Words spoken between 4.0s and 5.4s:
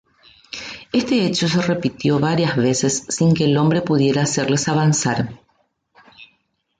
hacerles avanzar.